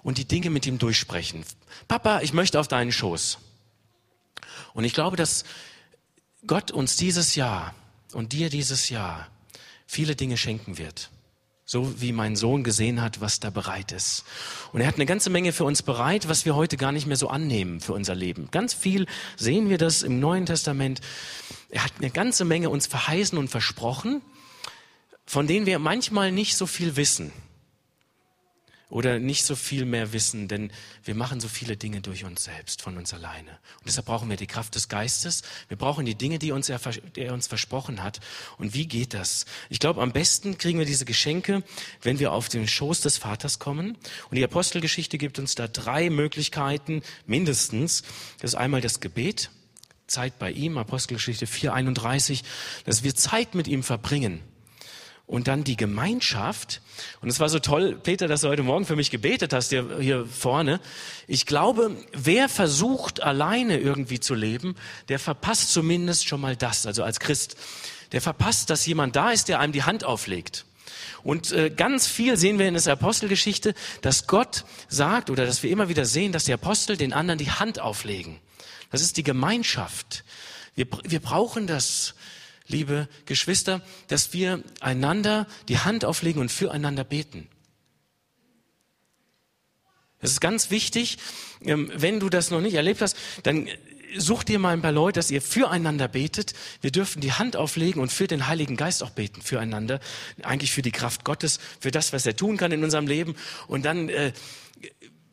[0.03, 1.43] und die Dinge mit ihm durchsprechen.
[1.87, 3.37] Papa, ich möchte auf deinen Schoß.
[4.73, 5.45] Und ich glaube, dass
[6.47, 7.73] Gott uns dieses Jahr
[8.13, 9.27] und dir dieses Jahr
[9.87, 11.09] viele Dinge schenken wird.
[11.67, 14.23] So wie mein Sohn gesehen hat, was da bereit ist.
[14.71, 17.17] Und er hat eine ganze Menge für uns bereit, was wir heute gar nicht mehr
[17.17, 18.49] so annehmen für unser Leben.
[18.51, 21.01] Ganz viel sehen wir das im Neuen Testament.
[21.69, 24.21] Er hat eine ganze Menge uns verheißen und versprochen,
[25.25, 27.31] von denen wir manchmal nicht so viel wissen
[28.89, 30.71] oder nicht so viel mehr wissen, denn
[31.03, 33.51] wir machen so viele Dinge durch uns selbst, von uns alleine.
[33.79, 35.41] Und deshalb brauchen wir die Kraft des Geistes.
[35.67, 36.79] Wir brauchen die Dinge, die uns er,
[37.15, 38.19] er uns versprochen hat.
[38.57, 39.45] Und wie geht das?
[39.69, 41.63] Ich glaube, am besten kriegen wir diese Geschenke,
[42.01, 43.97] wenn wir auf den Schoß des Vaters kommen.
[44.29, 48.03] Und die Apostelgeschichte gibt uns da drei Möglichkeiten, mindestens.
[48.39, 49.49] Das ist einmal das Gebet,
[50.07, 52.43] Zeit bei ihm, Apostelgeschichte 4,31,
[52.85, 54.41] dass wir Zeit mit ihm verbringen
[55.27, 56.81] und dann die Gemeinschaft.
[57.21, 59.97] Und es war so toll, Peter, dass du heute Morgen für mich gebetet hast, hier,
[59.99, 60.79] hier vorne.
[61.27, 64.75] Ich glaube, wer versucht, alleine irgendwie zu leben,
[65.09, 67.57] der verpasst zumindest schon mal das, also als Christ.
[68.11, 70.65] Der verpasst, dass jemand da ist, der einem die Hand auflegt.
[71.23, 75.71] Und äh, ganz viel sehen wir in der Apostelgeschichte, dass Gott sagt oder dass wir
[75.71, 78.37] immer wieder sehen, dass die Apostel den anderen die Hand auflegen.
[78.91, 80.23] Das ist die Gemeinschaft.
[80.75, 82.13] Wir, wir brauchen das
[82.67, 87.47] liebe Geschwister, dass wir einander die Hand auflegen und füreinander beten.
[90.21, 91.17] Das ist ganz wichtig.
[91.61, 93.69] Ähm, wenn du das noch nicht erlebt hast, dann
[94.17, 96.53] such dir mal ein paar Leute, dass ihr füreinander betet.
[96.81, 99.99] Wir dürfen die Hand auflegen und für den Heiligen Geist auch beten, füreinander.
[100.41, 103.35] Eigentlich für die Kraft Gottes, für das, was er tun kann in unserem Leben.
[103.67, 104.33] Und dann äh,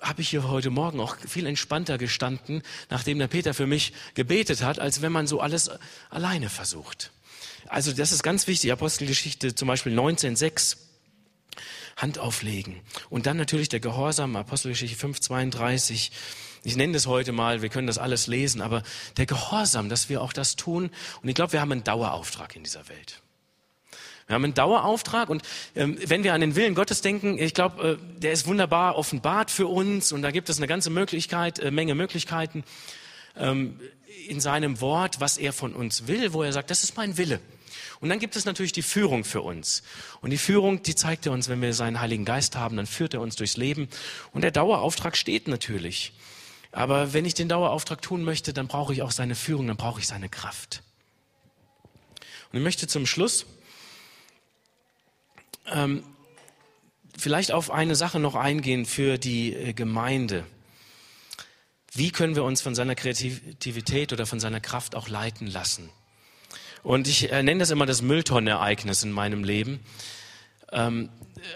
[0.00, 4.62] habe ich hier heute Morgen auch viel entspannter gestanden, nachdem der Peter für mich gebetet
[4.62, 5.70] hat, als wenn man so alles
[6.10, 7.12] alleine versucht.
[7.72, 10.76] Also das ist ganz wichtig, Apostelgeschichte zum Beispiel 19,6.
[11.96, 12.80] Hand auflegen.
[13.08, 16.10] Und dann natürlich der Gehorsam, Apostelgeschichte 5,32.
[16.64, 18.82] Ich nenne das heute mal, wir können das alles lesen, aber
[19.16, 20.90] der Gehorsam, dass wir auch das tun.
[21.22, 23.22] Und ich glaube, wir haben einen Dauerauftrag in dieser Welt.
[24.26, 25.42] Wir haben einen Dauerauftrag und
[25.74, 29.50] ähm, wenn wir an den Willen Gottes denken, ich glaube, äh, der ist wunderbar offenbart
[29.50, 32.64] für uns und da gibt es eine ganze Möglichkeit, äh, Menge Möglichkeiten
[33.36, 33.80] ähm,
[34.28, 37.40] in seinem Wort, was er von uns will, wo er sagt, das ist mein Wille.
[38.00, 39.82] Und dann gibt es natürlich die Führung für uns.
[40.20, 43.14] Und die Führung, die zeigt er uns, wenn wir seinen Heiligen Geist haben, dann führt
[43.14, 43.88] er uns durchs Leben.
[44.32, 46.12] Und der Dauerauftrag steht natürlich.
[46.72, 50.00] Aber wenn ich den Dauerauftrag tun möchte, dann brauche ich auch seine Führung, dann brauche
[50.00, 50.82] ich seine Kraft.
[52.50, 53.46] Und ich möchte zum Schluss
[55.70, 56.02] ähm,
[57.16, 60.44] vielleicht auf eine Sache noch eingehen für die äh, Gemeinde.
[61.92, 65.90] Wie können wir uns von seiner Kreativität oder von seiner Kraft auch leiten lassen?
[66.82, 69.80] Und ich äh, nenne das immer das Mülltonnenereignis in meinem Leben.
[70.72, 71.10] Ähm,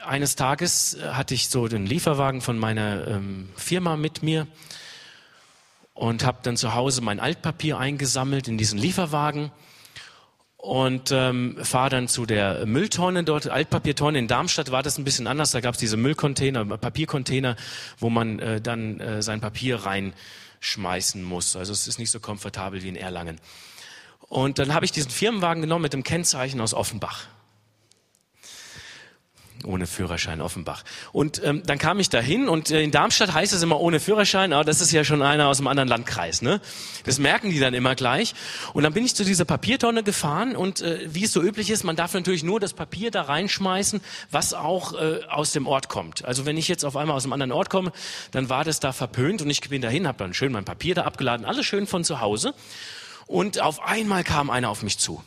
[0.05, 4.47] eines Tages äh, hatte ich so den Lieferwagen von meiner ähm, Firma mit mir
[5.95, 9.51] und habe dann zu Hause mein Altpapier eingesammelt in diesen Lieferwagen
[10.57, 15.27] und ähm, fahre dann zu der Mülltonne dort, Altpapiertonne in Darmstadt war das ein bisschen
[15.27, 17.57] anders, da gab es diese Müllcontainer, Papiercontainer,
[17.99, 21.57] wo man äh, dann äh, sein Papier reinschmeißen muss.
[21.57, 23.41] Also es ist nicht so komfortabel wie in Erlangen.
[24.29, 27.27] Und dann habe ich diesen Firmenwagen genommen mit dem Kennzeichen aus Offenbach.
[29.65, 30.85] Ohne Führerschein Offenbach.
[31.13, 34.53] Und ähm, dann kam ich dahin und äh, in Darmstadt heißt es immer ohne Führerschein,
[34.53, 36.43] aber das ist ja schon einer aus einem anderen Landkreis.
[36.43, 36.61] Ne?
[37.05, 38.35] Das merken die dann immer gleich.
[38.75, 41.85] Und dann bin ich zu dieser Papiertonne gefahren und äh, wie es so üblich ist,
[41.85, 46.25] man darf natürlich nur das Papier da reinschmeißen, was auch äh, aus dem Ort kommt.
[46.25, 47.93] Also wenn ich jetzt auf einmal aus einem anderen Ort komme,
[48.33, 51.05] dann war das da verpönt und ich bin dahin, habe dann schön mein Papier da
[51.05, 52.55] abgeladen, alles schön von zu Hause.
[53.27, 55.23] Und auf einmal kam einer auf mich zu.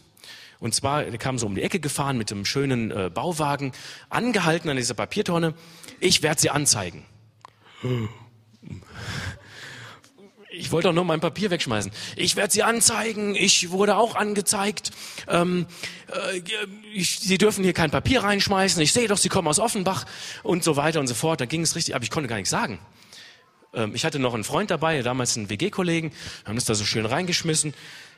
[0.60, 3.72] Und zwar, der kam so um die Ecke gefahren mit einem schönen äh, Bauwagen,
[4.10, 5.54] angehalten an dieser Papiertonne.
[6.00, 7.06] Ich werde sie anzeigen.
[10.52, 11.92] Ich wollte doch nur mein Papier wegschmeißen.
[12.18, 13.36] Ich werde sie anzeigen.
[13.36, 14.92] Ich wurde auch angezeigt.
[15.30, 15.66] Ähm,
[16.12, 16.42] äh,
[16.94, 18.82] ich, sie dürfen hier kein Papier reinschmeißen.
[18.82, 20.06] Ich sehe doch, Sie kommen aus Offenbach
[20.44, 21.40] und so weiter und so fort.
[21.40, 22.80] Da ging es richtig, aber ich konnte gar nichts sagen.
[23.74, 26.12] Ähm, ich hatte noch einen Freund dabei, damals einen WG-Kollegen.
[26.12, 27.74] Wir haben das da so schön reingeschmissen.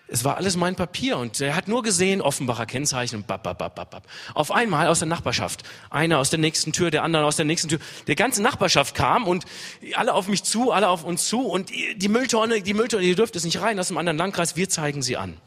[0.08, 3.58] Es war alles mein Papier und er hat nur gesehen, Offenbacher Kennzeichen und bap, bap,
[3.60, 4.08] bap, bap, bap.
[4.34, 5.64] Auf einmal aus der Nachbarschaft.
[5.90, 7.80] Einer aus der nächsten Tür, der andere aus der nächsten Tür.
[8.08, 9.46] Der ganze Nachbarschaft kam und
[9.94, 13.38] alle auf mich zu, alle auf uns zu und die Mülltonne, die Mülltonne, ihr dürft
[13.38, 15.38] es nicht rein aus dem anderen Landkreis, wir zeigen sie an.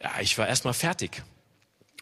[0.00, 1.24] Ja, ich war erstmal fertig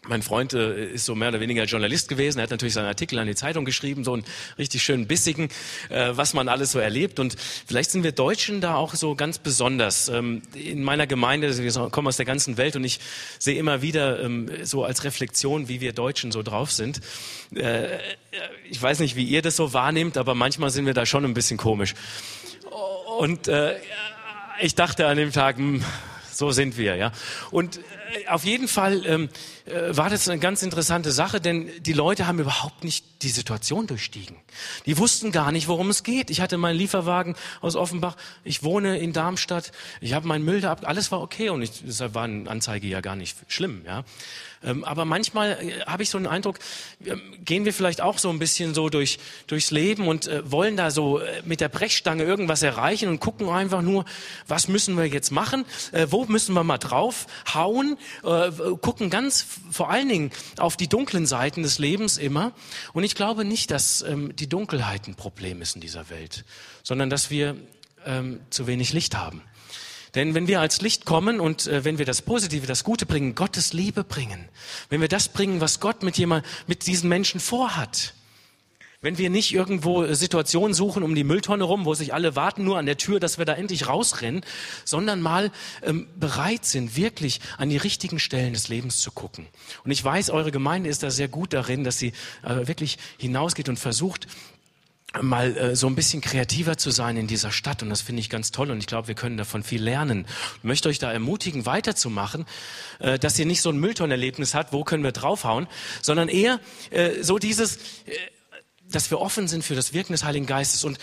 [0.07, 2.39] mein Freund äh, ist so mehr oder weniger Journalist gewesen.
[2.39, 4.23] Er hat natürlich seinen Artikel an die Zeitung geschrieben, so einen
[4.57, 5.49] richtig schönen bissigen,
[5.89, 7.19] äh, was man alles so erlebt.
[7.19, 10.09] Und vielleicht sind wir Deutschen da auch so ganz besonders.
[10.09, 12.99] Ähm, in meiner Gemeinde, wir kommen aus der ganzen Welt und ich
[13.39, 17.01] sehe immer wieder ähm, so als Reflexion, wie wir Deutschen so drauf sind.
[17.55, 17.97] Äh,
[18.69, 21.33] ich weiß nicht, wie ihr das so wahrnehmt, aber manchmal sind wir da schon ein
[21.33, 21.93] bisschen komisch.
[23.19, 23.75] Und äh,
[24.61, 25.85] ich dachte an dem Tag, mh, hm,
[26.31, 27.11] so sind wir, ja.
[27.51, 27.81] Und äh,
[28.29, 29.29] auf jeden Fall ähm,
[29.65, 33.87] äh, war das eine ganz interessante Sache, denn die Leute haben überhaupt nicht die Situation
[33.87, 34.35] durchstiegen.
[34.85, 36.29] Die wussten gar nicht, worum es geht.
[36.29, 40.71] Ich hatte meinen Lieferwagen aus Offenbach, ich wohne in Darmstadt, ich habe meinen Müll da
[40.71, 44.03] ab, alles war okay und ich, deshalb war eine Anzeige ja gar nicht schlimm, ja.
[44.63, 46.59] Ähm, aber manchmal äh, habe ich so einen Eindruck,
[47.45, 50.91] gehen wir vielleicht auch so ein bisschen so durch, durchs Leben und äh, wollen da
[50.91, 54.05] so äh, mit der Brechstange irgendwas erreichen und gucken einfach nur,
[54.47, 55.65] was müssen wir jetzt machen,
[56.09, 57.96] wo müssen wir mal drauf hauen,
[58.81, 62.53] gucken ganz vor allen Dingen auf die dunklen Seiten des Lebens immer.
[62.93, 66.45] Und ich glaube nicht, dass ähm, die Dunkelheit ein Problem ist in dieser Welt,
[66.83, 67.55] sondern dass wir
[68.05, 69.41] ähm, zu wenig Licht haben.
[70.15, 73.35] Denn wenn wir als Licht kommen und äh, wenn wir das Positive, das Gute bringen,
[73.35, 74.49] Gottes Liebe bringen,
[74.89, 78.13] wenn wir das bringen, was Gott mit jemand, mit diesen Menschen vorhat,
[79.01, 82.77] wenn wir nicht irgendwo Situationen suchen um die Mülltonne rum, wo sich alle warten nur
[82.77, 84.41] an der Tür, dass wir da endlich rausrennen,
[84.85, 85.51] sondern mal
[85.83, 89.45] ähm, bereit sind, wirklich an die richtigen Stellen des Lebens zu gucken.
[89.83, 93.69] Und ich weiß, eure Gemeinde ist da sehr gut darin, dass sie äh, wirklich hinausgeht
[93.69, 94.27] und versucht,
[95.21, 98.29] mal äh, so ein bisschen kreativer zu sein in dieser Stadt und das finde ich
[98.29, 100.25] ganz toll und ich glaube, wir können davon viel lernen.
[100.57, 102.45] Ich möchte euch da ermutigen, weiterzumachen,
[102.99, 105.67] äh, dass ihr nicht so ein Mülltonnerlebnis habt, wo können wir draufhauen,
[106.01, 106.59] sondern eher
[106.91, 107.79] äh, so dieses, äh,
[108.91, 110.97] dass wir offen sind für das Wirken des Heiligen Geistes und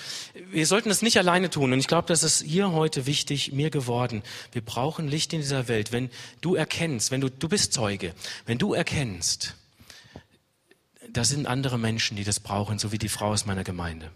[0.50, 3.70] wir sollten das nicht alleine tun und ich glaube, das ist hier heute wichtig, mir
[3.70, 4.22] geworden.
[4.52, 5.92] Wir brauchen Licht in dieser Welt.
[5.92, 8.14] Wenn du erkennst, wenn du, du bist Zeuge,
[8.46, 9.54] wenn du erkennst,
[11.10, 14.10] da sind andere Menschen, die das brauchen, so wie die Frau aus meiner Gemeinde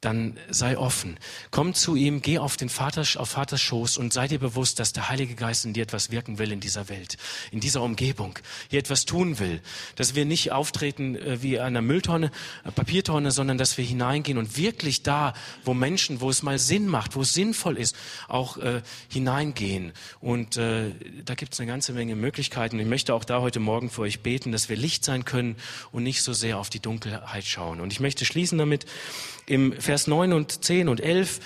[0.00, 1.18] dann sei offen.
[1.50, 4.92] Komm zu ihm, geh auf den Vater, auf Vaters Schoß und sei dir bewusst, dass
[4.92, 7.16] der Heilige Geist in dir etwas wirken will in dieser Welt,
[7.50, 9.60] in dieser Umgebung, hier etwas tun will.
[9.96, 12.30] Dass wir nicht auftreten äh, wie einer Mülltonne,
[12.64, 15.34] äh, Papiertonne, sondern dass wir hineingehen und wirklich da,
[15.64, 17.96] wo Menschen, wo es mal Sinn macht, wo es sinnvoll ist,
[18.28, 19.92] auch äh, hineingehen.
[20.20, 20.92] Und äh,
[21.24, 22.78] da gibt es eine ganze Menge Möglichkeiten.
[22.78, 25.56] Ich möchte auch da heute Morgen für euch beten, dass wir Licht sein können
[25.90, 27.80] und nicht so sehr auf die Dunkelheit schauen.
[27.80, 28.86] Und ich möchte schließen damit,
[29.50, 31.40] im Vers 9 und 10 und 11,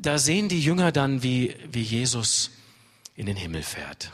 [0.00, 2.50] da sehen die Jünger dann, wie, wie Jesus
[3.16, 4.12] in den Himmel fährt.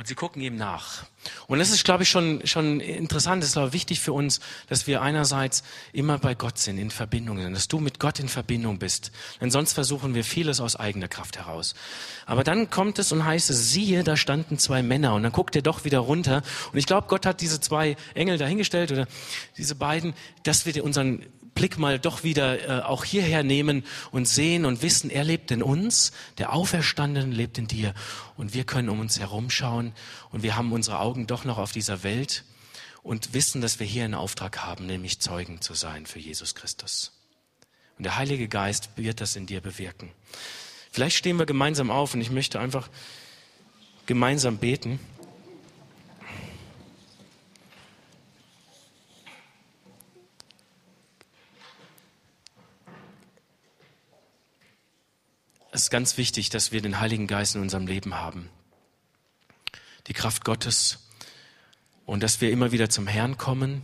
[0.00, 1.04] Und sie gucken ihm nach.
[1.46, 3.42] Und das ist, glaube ich, schon, schon interessant.
[3.44, 7.38] Es ist aber wichtig für uns, dass wir einerseits immer bei Gott sind, in Verbindung
[7.38, 9.12] sind, dass du mit Gott in Verbindung bist.
[9.42, 11.74] Denn sonst versuchen wir vieles aus eigener Kraft heraus.
[12.24, 15.12] Aber dann kommt es und heißt es, siehe, da standen zwei Männer.
[15.12, 16.40] Und dann guckt er doch wieder runter.
[16.72, 19.06] Und ich glaube, Gott hat diese zwei Engel dahingestellt oder
[19.58, 24.64] diese beiden, dass wir unseren Blick mal doch wieder äh, auch hierher nehmen und sehen
[24.64, 27.94] und wissen, er lebt in uns, der Auferstandene lebt in dir
[28.36, 29.92] und wir können um uns herumschauen
[30.30, 32.44] und wir haben unsere Augen doch noch auf dieser Welt
[33.02, 37.12] und wissen, dass wir hier einen Auftrag haben, nämlich Zeugen zu sein für Jesus Christus.
[37.98, 40.10] Und der Heilige Geist wird das in dir bewirken.
[40.90, 42.88] Vielleicht stehen wir gemeinsam auf und ich möchte einfach
[44.06, 44.98] gemeinsam beten.
[55.72, 58.50] Es ist ganz wichtig, dass wir den Heiligen Geist in unserem Leben haben.
[60.08, 60.98] Die Kraft Gottes
[62.06, 63.82] und dass wir immer wieder zum Herrn kommen,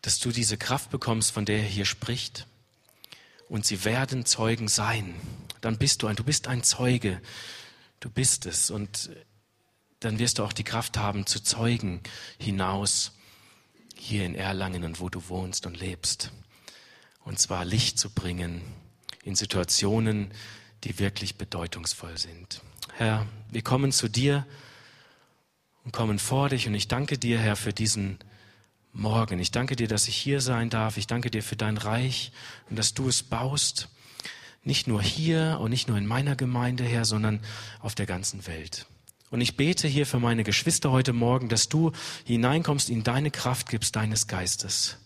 [0.00, 2.46] dass du diese Kraft bekommst, von der er hier spricht.
[3.50, 5.14] Und sie werden Zeugen sein.
[5.60, 7.20] Dann bist du ein, du bist ein Zeuge.
[8.00, 8.70] Du bist es.
[8.70, 9.10] Und
[10.00, 12.00] dann wirst du auch die Kraft haben, zu Zeugen
[12.38, 13.12] hinaus
[13.94, 16.32] hier in Erlangen und wo du wohnst und lebst.
[17.24, 18.62] Und zwar Licht zu bringen
[19.22, 20.30] in Situationen,
[20.84, 22.60] die wirklich bedeutungsvoll sind.
[22.96, 24.46] Herr, wir kommen zu dir
[25.84, 28.18] und kommen vor dich und ich danke dir, Herr, für diesen
[28.92, 29.38] Morgen.
[29.38, 30.98] Ich danke dir, dass ich hier sein darf.
[30.98, 32.32] Ich danke dir für dein Reich
[32.68, 33.88] und dass du es baust.
[34.64, 37.40] Nicht nur hier und nicht nur in meiner Gemeinde, Herr, sondern
[37.80, 38.86] auf der ganzen Welt.
[39.30, 41.92] Und ich bete hier für meine Geschwister heute Morgen, dass du
[42.24, 44.98] hineinkommst, in deine Kraft gibst, deines Geistes.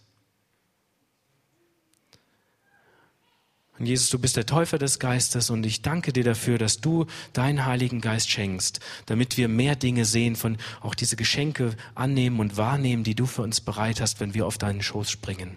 [3.78, 7.06] Und Jesus, du bist der Täufer des Geistes und ich danke dir dafür, dass du
[7.32, 12.56] deinen Heiligen Geist schenkst, damit wir mehr Dinge sehen, von auch diese Geschenke annehmen und
[12.56, 15.56] wahrnehmen, die du für uns bereit hast, wenn wir auf deinen Schoß springen.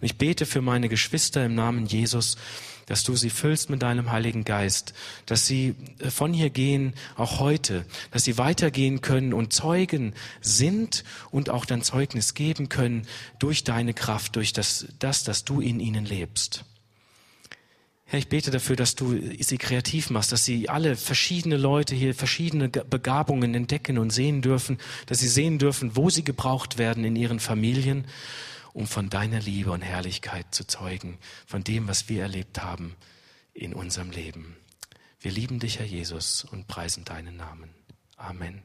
[0.00, 2.36] Und ich bete für meine Geschwister im Namen Jesus,
[2.86, 4.94] dass du sie füllst mit deinem Heiligen Geist,
[5.26, 11.04] dass sie äh, von hier gehen, auch heute, dass sie weitergehen können und Zeugen sind
[11.30, 13.06] und auch dann Zeugnis geben können
[13.38, 16.64] durch deine Kraft, durch das, das, dass du in ihnen lebst.
[18.08, 22.14] Herr, ich bete dafür, dass du sie kreativ machst, dass sie alle verschiedene Leute hier
[22.14, 27.16] verschiedene Begabungen entdecken und sehen dürfen, dass sie sehen dürfen, wo sie gebraucht werden in
[27.16, 28.04] ihren Familien,
[28.72, 32.94] um von deiner Liebe und Herrlichkeit zu zeugen, von dem, was wir erlebt haben
[33.54, 34.56] in unserem Leben.
[35.20, 37.70] Wir lieben dich, Herr Jesus, und preisen deinen Namen.
[38.16, 38.62] Amen.